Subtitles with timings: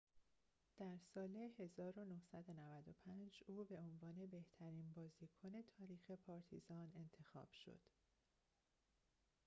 [0.77, 7.79] در سال ۱۹۹۵ او به عنوان بهترین بازیکن تاریخ پارتیزان انتخاب شد